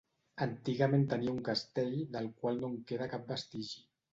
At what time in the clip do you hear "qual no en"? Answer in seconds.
2.41-2.81